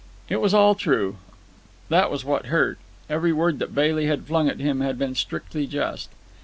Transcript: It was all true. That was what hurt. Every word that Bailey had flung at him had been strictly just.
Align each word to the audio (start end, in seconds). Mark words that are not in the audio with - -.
It 0.29 0.41
was 0.41 0.51
all 0.51 0.73
true. 0.73 1.17
That 1.89 2.09
was 2.09 2.25
what 2.25 2.47
hurt. 2.47 2.79
Every 3.07 3.31
word 3.31 3.59
that 3.59 3.75
Bailey 3.75 4.07
had 4.07 4.25
flung 4.25 4.49
at 4.49 4.57
him 4.59 4.81
had 4.81 4.97
been 4.97 5.13
strictly 5.13 5.67
just. 5.67 6.09